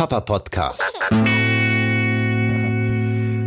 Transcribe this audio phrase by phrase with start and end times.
[0.00, 0.98] Papa Podcast.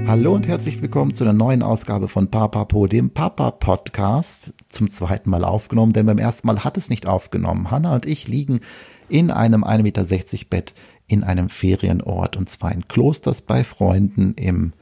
[0.06, 4.54] Hallo und herzlich willkommen zu einer neuen Ausgabe von Papapo, dem Papa Podcast.
[4.70, 7.72] Zum zweiten Mal aufgenommen, denn beim ersten Mal hat es nicht aufgenommen.
[7.72, 8.62] Hanna und ich liegen
[9.10, 10.06] in einem 1,60 Meter
[10.52, 10.76] Bett
[11.08, 14.74] in einem Ferienort und zwar in Klosters bei Freunden im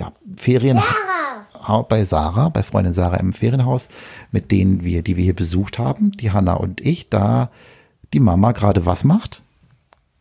[0.00, 0.82] ja, Ferien
[1.62, 1.82] Sarah.
[1.82, 3.86] bei Sarah, bei Freundin Sarah im Ferienhaus,
[4.32, 7.52] mit denen wir, die wir hier besucht haben, die Hanna und ich, da
[8.12, 9.43] die Mama gerade was macht?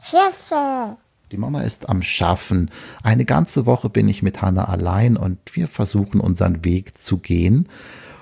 [0.04, 0.98] Schiffe.
[1.32, 2.70] Die Mama ist am Schaffen.
[3.02, 7.70] Eine ganze Woche bin ich mit Hanna allein und wir versuchen unseren Weg zu gehen.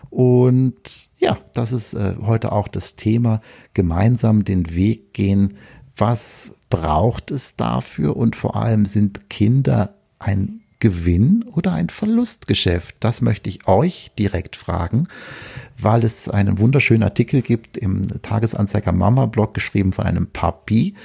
[0.09, 3.41] Und ja, das ist äh, heute auch das Thema,
[3.73, 5.57] gemeinsam den Weg gehen.
[5.97, 8.15] Was braucht es dafür?
[8.15, 12.95] Und vor allem sind Kinder ein Gewinn oder ein Verlustgeschäft?
[12.99, 15.07] Das möchte ich euch direkt fragen,
[15.77, 20.95] weil es einen wunderschönen Artikel gibt im Tagesanzeiger Mama Blog geschrieben von einem Papi,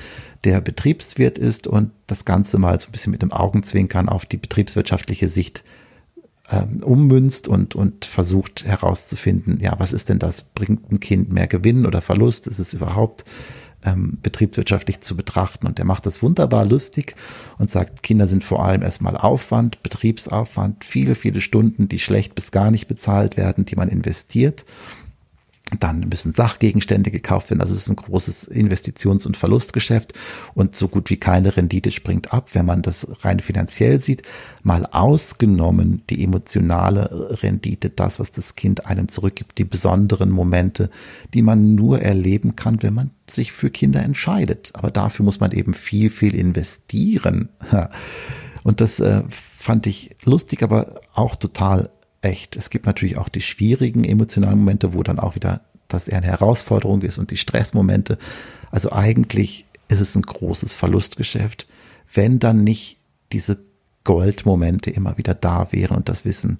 [0.43, 4.39] der Betriebswirt ist und das Ganze mal so ein bisschen mit dem Augenzwinkern auf die
[4.39, 5.63] betriebswirtschaftliche Sicht
[6.51, 10.43] ähm, ummünzt und, und versucht herauszufinden, ja, was ist denn das?
[10.43, 12.47] Bringt ein Kind mehr Gewinn oder Verlust?
[12.47, 13.25] Ist es überhaupt
[13.85, 15.67] ähm, betriebswirtschaftlich zu betrachten.
[15.67, 17.15] Und er macht das wunderbar lustig
[17.59, 22.51] und sagt, Kinder sind vor allem erstmal Aufwand, Betriebsaufwand, viele, viele Stunden, die schlecht bis
[22.51, 24.65] gar nicht bezahlt werden, die man investiert.
[25.79, 27.61] Dann müssen Sachgegenstände gekauft werden.
[27.61, 30.13] Also es ist ein großes Investitions- und Verlustgeschäft
[30.55, 34.23] und so gut wie keine Rendite springt ab, wenn man das rein finanziell sieht.
[34.63, 40.91] Mal ausgenommen die emotionale Rendite, das, was das Kind einem zurückgibt, die besonderen Momente,
[41.35, 44.71] die man nur erleben kann, wenn man sich für Kinder entscheidet.
[44.75, 47.49] Aber dafür muss man eben viel, viel investieren.
[48.65, 51.91] Und das äh, fand ich lustig, aber auch total
[52.27, 52.57] echt.
[52.57, 56.27] Es gibt natürlich auch die schwierigen emotionalen Momente, wo dann auch wieder das eher eine
[56.27, 58.19] Herausforderung ist und die Stressmomente.
[58.71, 61.67] Also eigentlich ist es ein großes Verlustgeschäft,
[62.13, 62.99] wenn dann nicht
[63.33, 63.59] diese
[64.05, 66.59] Goldmomente immer wieder da wären und das Wissen,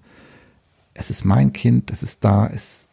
[0.95, 2.89] es ist mein Kind, es ist da, es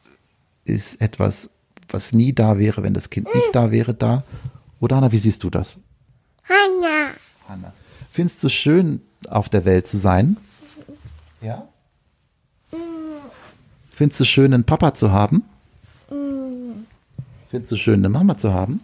[0.66, 1.52] ist etwas,
[1.90, 4.24] was nie da wäre, wenn das Kind nicht da wäre, da.
[4.80, 5.80] Oder Hanna, wie siehst du das?
[6.44, 7.12] Hanna.
[7.48, 7.74] Hanna.
[8.12, 10.38] Findest du schön, auf der Welt zu sein?
[11.42, 11.68] Ja?
[13.94, 15.44] Findest du schön, einen Papa zu haben?
[16.10, 16.86] Mm.
[17.50, 18.82] Findest du schön, eine Mama zu haben?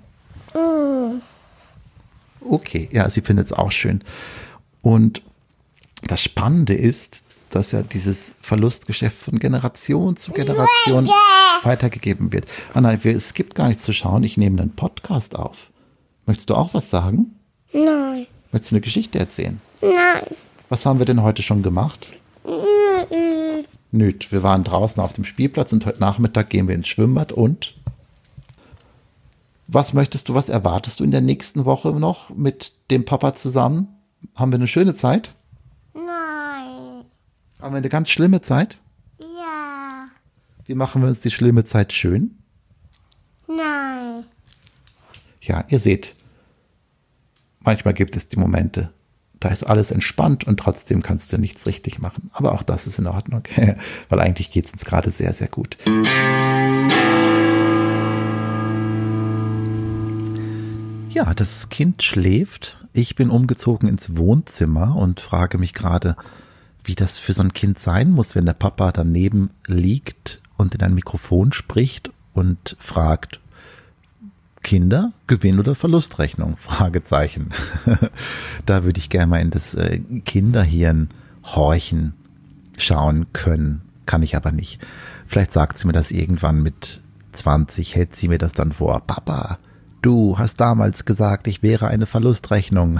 [0.53, 1.19] Mm.
[2.41, 4.03] Okay, ja, sie findet es auch schön.
[4.83, 5.23] Und
[6.07, 11.17] das Spannende ist, dass ja dieses Verlustgeschäft von Generation zu Generation Leute.
[11.63, 12.45] weitergegeben wird.
[12.75, 14.21] Anna, es gibt gar nichts zu schauen.
[14.23, 15.71] Ich nehme einen Podcast auf.
[16.27, 17.35] Möchtest du auch was sagen?
[17.73, 18.27] Nein.
[18.51, 19.59] Möchtest du eine Geschichte erzählen?
[19.81, 20.35] Nein.
[20.69, 22.07] Was haben wir denn heute schon gemacht?
[22.45, 23.48] Nein.
[23.91, 24.31] Nüt.
[24.31, 27.75] Wir waren draußen auf dem Spielplatz und heute Nachmittag gehen wir ins Schwimmbad und
[29.72, 33.88] was möchtest du, was erwartest du in der nächsten Woche noch mit dem Papa zusammen?
[34.35, 35.35] Haben wir eine schöne Zeit?
[35.94, 37.05] Nein.
[37.61, 38.79] Haben wir eine ganz schlimme Zeit?
[39.19, 40.07] Ja.
[40.66, 42.39] Wie machen wir uns die schlimme Zeit schön?
[43.47, 44.25] Nein.
[45.41, 46.16] Ja, ihr seht,
[47.59, 48.91] manchmal gibt es die Momente,
[49.39, 52.29] da ist alles entspannt und trotzdem kannst du nichts richtig machen.
[52.33, 53.44] Aber auch das ist in Ordnung,
[54.09, 55.77] weil eigentlich geht es uns gerade sehr, sehr gut.
[61.09, 62.85] Ja, das Kind schläft.
[62.94, 66.16] Ich bin umgezogen ins Wohnzimmer und frage mich gerade,
[66.83, 70.81] wie das für so ein Kind sein muss, wenn der Papa daneben liegt und in
[70.81, 73.39] ein Mikrofon spricht und fragt,
[74.61, 76.57] Kinder, Gewinn- oder Verlustrechnung?
[76.57, 77.49] Fragezeichen.
[78.65, 81.09] da würde ich gerne mal in das äh, Kinderhirn
[81.43, 82.13] horchen,
[82.77, 83.81] schauen können.
[84.05, 84.79] Kann ich aber nicht.
[85.27, 87.01] Vielleicht sagt sie mir das irgendwann mit
[87.33, 89.01] 20, hält sie mir das dann vor.
[89.01, 89.59] Papa,
[90.01, 92.99] du hast damals gesagt, ich wäre eine Verlustrechnung.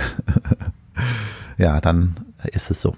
[1.58, 2.16] ja, dann
[2.52, 2.96] ist es so.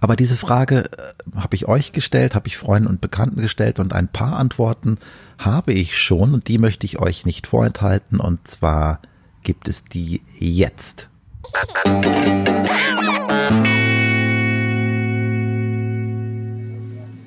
[0.00, 3.92] Aber diese Frage äh, habe ich euch gestellt, habe ich Freunden und Bekannten gestellt und
[3.92, 4.98] ein paar Antworten
[5.38, 9.00] habe ich schon und die möchte ich euch nicht vorenthalten und zwar
[9.42, 11.08] gibt es die jetzt.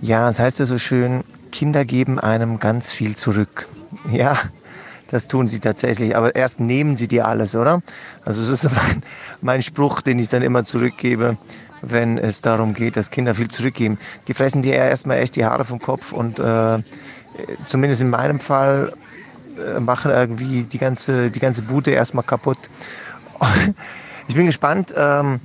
[0.02, 3.68] Ja, es heißt ja so schön, Kinder geben einem ganz viel zurück.
[4.12, 4.38] Ja,
[5.14, 6.16] das tun sie tatsächlich.
[6.18, 7.82] Aber erst nehmen sie dir alles, oder?
[8.26, 9.02] Also das ist mein,
[9.42, 11.38] mein Spruch, den ich dann immer zurückgebe
[11.86, 13.98] wenn es darum geht, dass Kinder viel zurückgeben.
[14.30, 16.78] Die fressen dir erstmal echt die Haare vom Kopf und äh,
[17.66, 18.94] zumindest in meinem Fall
[19.58, 22.58] äh, machen irgendwie die ganze, die ganze Bude erstmal kaputt.
[24.30, 24.94] ich bin gespannt.
[24.96, 25.42] Ähm,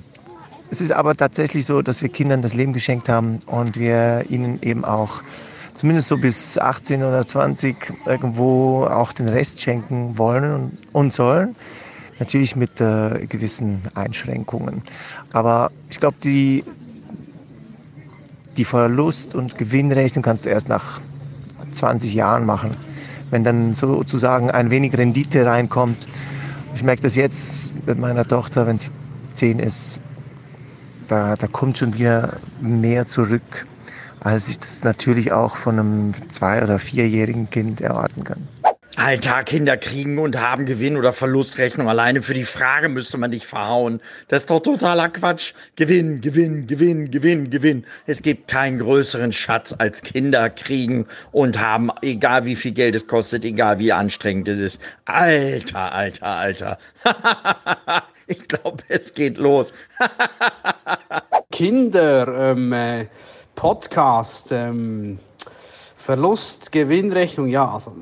[0.70, 4.62] es ist aber tatsächlich so, dass wir Kindern das Leben geschenkt haben und wir ihnen
[4.62, 5.22] eben auch
[5.78, 11.54] zumindest so bis 18 oder 20 irgendwo auch den Rest schenken wollen und, sollen.
[12.18, 14.82] Natürlich mit äh, gewissen Einschränkungen.
[15.32, 16.64] Aber ich glaube, die,
[18.56, 21.00] die Verlust- und Gewinnrechnung kannst du erst nach
[21.70, 22.72] 20 Jahren machen.
[23.30, 26.08] Wenn dann sozusagen ein wenig Rendite reinkommt.
[26.74, 28.90] Ich merke das jetzt mit meiner Tochter, wenn sie
[29.34, 30.00] 10 ist,
[31.06, 33.66] da, da kommt schon wieder mehr zurück,
[34.20, 38.48] als ich das natürlich auch von einem zwei- oder vierjährigen Kind erwarten kann.
[38.98, 41.88] Alter, Kinder kriegen und haben Gewinn- oder Verlustrechnung.
[41.88, 44.00] Alleine für die Frage müsste man dich verhauen.
[44.26, 45.52] Das ist doch totaler Quatsch.
[45.76, 47.86] Gewinn, Gewinn, Gewinn, Gewinn, Gewinn.
[48.06, 53.06] Es gibt keinen größeren Schatz als Kinder kriegen und haben, egal wie viel Geld es
[53.06, 54.82] kostet, egal wie anstrengend es ist.
[55.04, 56.78] Alter, alter, alter.
[58.26, 59.72] ich glaube, es geht los.
[61.52, 63.06] Kinder, ähm, äh,
[63.58, 65.18] Podcast, ähm,
[65.96, 67.92] Verlust, Gewinnrechnung, ja, also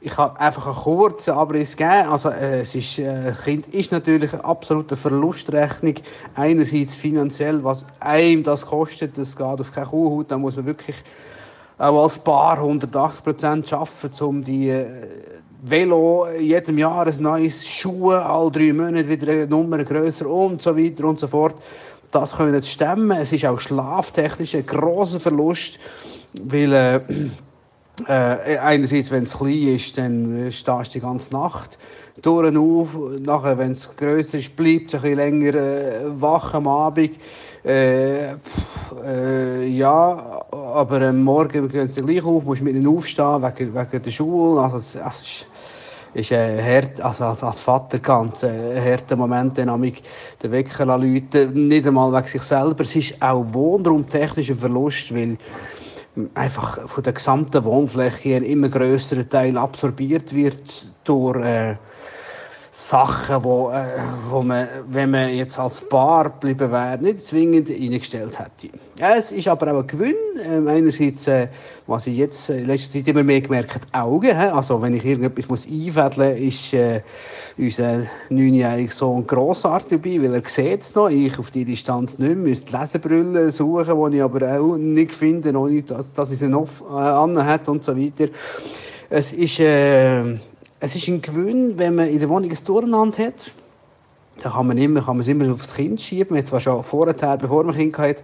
[0.00, 2.08] ich habe einfach einen kurzen Abriss gegeben.
[2.08, 5.94] Also, äh, es ist, äh, Kind ist natürlich eine absolute Verlustrechnung.
[6.34, 10.32] Einerseits finanziell, was einem das kostet, das geht auf keine Kuhhaut.
[10.32, 10.96] Da muss man wirklich
[11.78, 14.84] auch als Paar 180 Prozent arbeiten, um die äh,
[15.60, 20.76] Velo jedem Jahr ein neues Schuhe, alle drei Monate wieder eine Nummer grösser und so
[20.76, 21.56] weiter und so fort.
[22.12, 23.18] Das können zu stemmen.
[23.18, 25.78] Es ist auch schlaftechnisch ein grosser Verlust,
[26.40, 27.00] weil äh,
[28.06, 31.78] äh, einerseits, wenn es klein ist, dann äh, stehst du die ganze Nacht
[32.22, 32.88] durch auf.
[33.24, 37.18] Nachher, wenn es grösser ist, bleibt es ein bisschen länger äh, wach am Abend.
[37.64, 43.42] Äh, pff, äh, ja, aber am Morgen gehen sie gleich auf, musst mit ihnen aufstehen
[43.42, 44.60] wegen, wegen der Schule.
[44.60, 45.46] Also, es, es
[46.14, 50.02] ist, ein hart, also als, als Vater ganz ein harter Moment, den amig
[50.42, 52.82] den Wecker läuten, nicht einmal wegen sich selber.
[52.82, 55.36] Es ist auch wohnraumtechnisch ein Verlust, weil
[56.34, 61.76] einfach von der gesamten Wohnfläche ein immer größerer Teil absorbiert wird durch äh,
[62.70, 63.84] Sachen, wo, äh,
[64.28, 68.74] wo man, wenn man jetzt als Paar geblieben wäre, nicht zwingend eingestellt hätte.
[69.00, 70.16] Es ist aber auch ein Gewinn.
[70.44, 71.48] Ähm, einerseits, äh,
[71.86, 74.36] was ich jetzt äh, in letzter Zeit immer mehr gemerkt habe, Augen.
[74.36, 74.46] He?
[74.46, 77.00] Also, wenn ich irgendetwas muss einfädeln muss, ist äh,
[77.56, 81.08] unser neunjähriger Sohn grossartig dabei, weil er sieht es noch.
[81.08, 85.56] Ich auf die Distanz nicht mehr, müsste Lesebrille suchen, die ich aber auch nicht finde,
[85.56, 88.26] ohne dass, dass ich sie noch äh, anhat und so weiter.
[89.10, 90.38] Es ist, äh,
[90.80, 93.54] es ist ein Gewinn, wenn man in der Wohnung ein Durcheinander hat.
[94.40, 96.28] Da kann man immer, kann man es immer aufs Kind schieben.
[96.30, 98.22] Man hat zwar schon vorher, bevor man Kind hatte,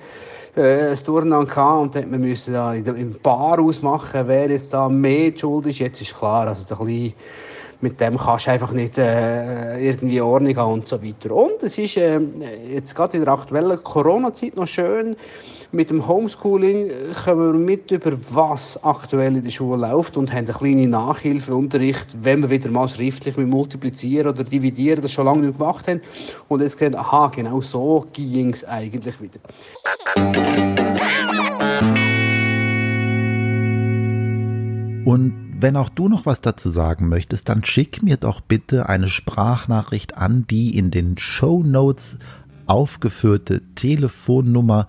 [0.57, 5.33] äh, ein Durcheinander gehabt und dann müssen da im Bar ausmachen, wer jetzt da mehr
[5.37, 5.81] schuld ist.
[5.81, 7.13] Jetzt ist klar, also der Kleine,
[7.81, 11.35] mit dem kannst du einfach nicht äh, irgendwie Ordnung haben und so weiter.
[11.35, 12.21] Und es ist äh,
[12.73, 15.17] jetzt gerade in der aktuellen Corona-Zeit noch schön,
[15.75, 16.89] mit dem Homeschooling
[17.25, 22.07] kommen wir mit über was aktuell in der Schule läuft und haben eine kleine Nachhilfeunterricht,
[22.23, 26.01] wenn wir wieder mal schriftlich mit multiplizieren oder dividieren, das schon lange nicht gemacht haben.
[26.49, 29.41] Und jetzt sehen, aha, genau so ging es eigentlich wieder.
[35.05, 39.09] Und wenn auch du noch was dazu sagen möchtest, dann schick mir doch bitte eine
[39.09, 42.19] Sprachnachricht an die in den Show Notes
[42.67, 44.89] aufgeführte Telefonnummer.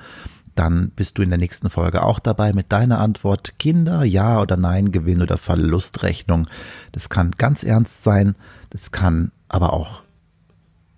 [0.54, 4.58] Dann bist du in der nächsten Folge auch dabei mit deiner Antwort Kinder, ja oder
[4.58, 6.46] nein, Gewinn oder Verlustrechnung.
[6.92, 8.36] Das kann ganz ernst sein,
[8.70, 10.04] das kann aber auch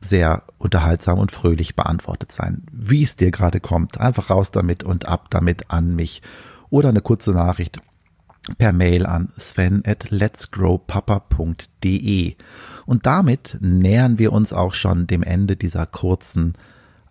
[0.01, 2.63] sehr unterhaltsam und fröhlich beantwortet sein.
[2.71, 6.23] Wie es dir gerade kommt, einfach raus damit und ab damit an mich.
[6.71, 7.79] Oder eine kurze Nachricht
[8.57, 12.35] per Mail an sven at letsgrowpapa.de.
[12.85, 16.55] Und damit nähern wir uns auch schon dem Ende dieser kurzen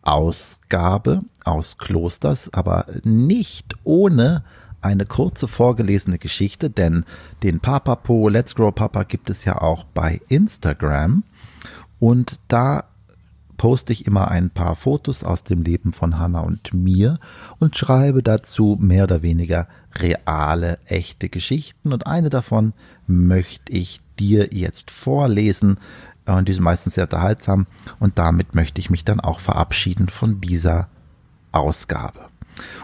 [0.03, 4.45] Ausgabe aus Klosters, aber nicht ohne
[4.81, 7.05] eine kurze vorgelesene Geschichte, denn
[7.43, 11.25] den Papapo Let's Grow Papa gibt es ja auch bei Instagram
[11.99, 12.85] und da
[13.57, 17.19] poste ich immer ein paar Fotos aus dem Leben von Hannah und mir
[17.59, 21.93] und schreibe dazu mehr oder weniger reale, echte Geschichten.
[21.93, 22.73] Und eine davon
[23.07, 25.79] möchte ich dir jetzt vorlesen.
[26.27, 27.67] Und die sind meistens sehr unterhaltsam.
[27.99, 30.89] Und damit möchte ich mich dann auch verabschieden von dieser
[31.53, 32.29] Ausgabe.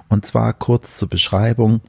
[0.08, 1.80] Und zwar kurz zur Beschreibung.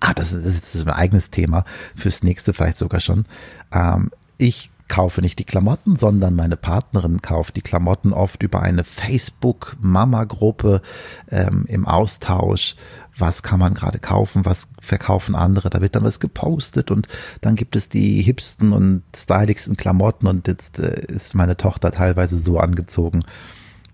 [0.00, 1.64] Ah, das ist, das ist mein eigenes Thema.
[1.96, 3.24] Fürs nächste vielleicht sogar schon.
[3.72, 8.84] Ähm, ich kaufe nicht die Klamotten, sondern meine Partnerin kauft die Klamotten oft über eine
[8.84, 10.82] Facebook-Mama-Gruppe
[11.30, 12.76] ähm, im Austausch.
[13.18, 14.44] Was kann man gerade kaufen?
[14.44, 15.70] Was verkaufen andere?
[15.70, 17.08] Da wird dann was gepostet und
[17.40, 22.38] dann gibt es die hipsten und styligsten Klamotten und jetzt äh, ist meine Tochter teilweise
[22.38, 23.24] so angezogen.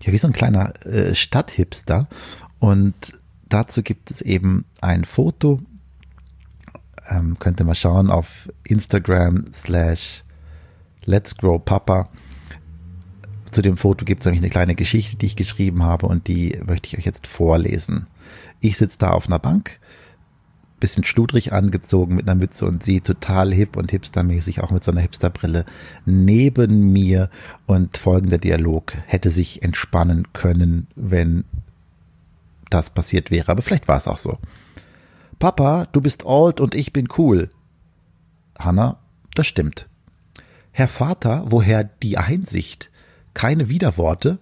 [0.01, 2.07] Ja, wie so ein kleiner äh, Stadthipster.
[2.59, 5.61] Und dazu gibt es eben ein Foto.
[7.09, 10.22] Ähm, könnt ihr mal schauen auf Instagram slash
[11.05, 12.09] Let's Grow Papa.
[13.51, 16.59] zu dem Foto gibt es nämlich eine kleine Geschichte, die ich geschrieben habe und die
[16.65, 18.07] möchte ich euch jetzt vorlesen.
[18.61, 19.79] Ich sitze da auf einer Bank,
[20.79, 24.91] bisschen schludrig angezogen mit einer Mütze und sie total hip und hipstermäßig, auch mit so
[24.91, 25.65] einer Hipsterbrille,
[26.05, 27.29] neben mir
[27.67, 31.45] und folgender Dialog hätte sich entspannen können, wenn
[32.69, 34.39] das passiert wäre, aber vielleicht war es auch so.
[35.39, 37.49] Papa, du bist old und ich bin cool.
[38.57, 38.97] Hanna,
[39.35, 39.87] das stimmt.
[40.75, 42.89] Herr Vater, woher die Einsicht?
[43.35, 44.39] Keine Widerworte?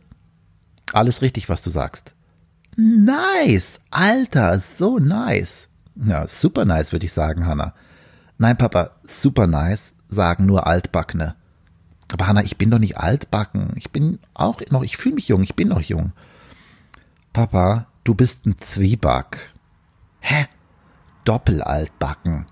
[0.94, 2.16] Alles richtig, was du sagst.
[2.78, 5.68] Nice, Alter, so nice.
[5.96, 7.74] Ja, super nice, würde ich sagen, Hanna.
[8.38, 11.36] Nein, Papa, super nice, sagen nur Altbackene.
[12.14, 13.74] Aber Hanna, ich bin doch nicht altbacken.
[13.76, 16.14] Ich bin auch noch, ich fühle mich jung, ich bin noch jung.
[17.34, 19.50] Papa, du bist ein Zwieback.
[20.22, 20.46] Hä?
[21.26, 22.46] Doppelaltbacken.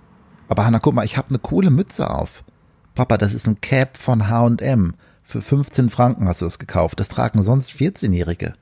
[0.49, 2.43] Aber Hanna, guck mal, ich habe eine coole Mütze auf.
[2.99, 4.93] Papa, das ist ein Cap von H&M.
[5.23, 6.99] Für 15 Franken hast du es gekauft.
[6.99, 8.55] Das tragen sonst 14-Jährige.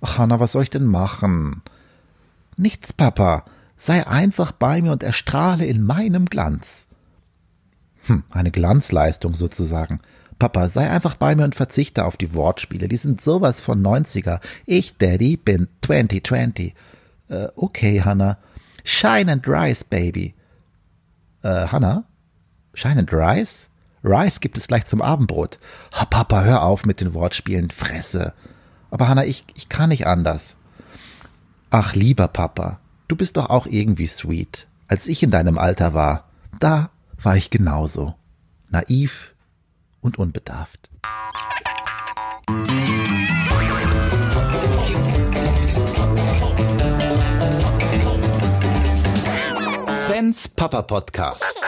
[0.00, 1.62] Ach, Hanna, was soll ich denn machen?
[2.56, 3.44] Nichts, Papa.
[3.76, 6.86] Sei einfach bei mir und erstrahle in meinem Glanz.
[8.06, 9.98] Hm, eine Glanzleistung sozusagen.
[10.38, 12.86] Papa, sei einfach bei mir und verzichte auf die Wortspiele.
[12.86, 14.38] Die sind sowas von 90er.
[14.66, 16.76] Ich, Daddy, bin 2020.
[17.26, 18.38] Äh, okay, Hannah.
[18.84, 20.36] Shine and Rise, Baby.
[21.42, 22.04] Äh, Hannah?
[22.78, 23.66] Shine and Rise?
[24.04, 25.58] Rice gibt es gleich zum Abendbrot.
[26.00, 27.70] Oh, Papa, hör auf mit den Wortspielen.
[27.70, 28.34] Fresse.
[28.92, 30.56] Aber Hannah, ich, ich kann nicht anders.
[31.70, 34.68] Ach, lieber Papa, du bist doch auch irgendwie sweet.
[34.86, 36.28] Als ich in deinem Alter war,
[36.60, 38.14] da war ich genauso.
[38.68, 39.34] Naiv
[40.00, 40.88] und unbedarft.
[49.90, 51.60] Svens Papa Podcast.